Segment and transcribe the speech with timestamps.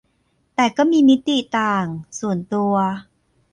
[0.55, 1.85] แต่ก็มีมิติต่าง
[2.19, 2.73] ส่วนตัว